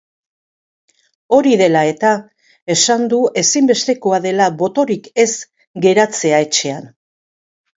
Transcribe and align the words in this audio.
Hori 1.37 1.51
dela 1.61 1.83
eta, 1.89 2.13
esan 2.77 3.05
du 3.11 3.19
ezinbestekoa 3.43 4.21
dela 4.27 4.49
botorik 4.63 5.11
ez 5.25 5.29
geratzea 5.87 6.41
etxean. 6.49 6.91